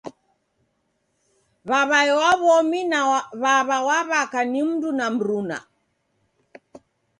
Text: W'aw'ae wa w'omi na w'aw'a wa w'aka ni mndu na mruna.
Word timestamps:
W'aw'ae 1.67 2.11
wa 2.21 2.31
w'omi 2.43 2.81
na 2.91 2.99
w'aw'a 3.43 3.77
wa 3.87 3.97
w'aka 4.09 4.39
ni 4.51 4.61
mndu 4.67 4.89
na 4.99 5.05
mruna. 5.13 5.57